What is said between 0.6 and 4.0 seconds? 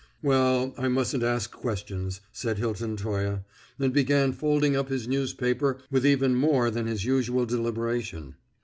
I mustn't ask questions," said Hilton Toye, and